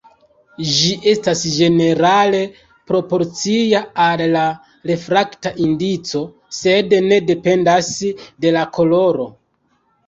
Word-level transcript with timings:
Ĝi 0.67 0.87
estas 1.11 1.43
ĝenerale 1.57 2.39
proporcia 2.93 3.83
al 4.07 4.25
la 4.33 4.47
refrakta 4.93 5.55
indico, 5.69 6.25
sed 6.63 7.01
ne 7.11 7.23
dependas 7.31 7.93
de 8.47 8.59
la 8.61 8.69
koloro. 8.81 9.33